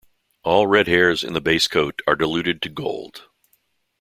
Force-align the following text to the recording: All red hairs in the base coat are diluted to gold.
All 0.41 0.65
red 0.65 0.87
hairs 0.87 1.23
in 1.23 1.33
the 1.33 1.39
base 1.41 1.67
coat 1.67 2.01
are 2.07 2.15
diluted 2.15 2.59
to 2.63 2.69
gold. 2.69 3.27